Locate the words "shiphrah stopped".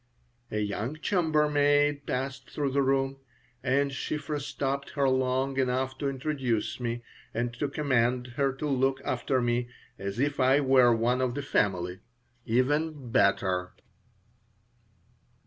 3.91-4.89